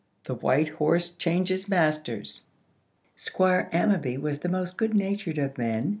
[0.23, 2.41] —THE WHITE HORSE CHANGES MASTERS.
[3.15, 5.89] SQUIRE AMMABY was the most good natured of men.